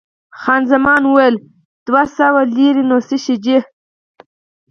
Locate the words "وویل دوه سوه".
1.05-2.41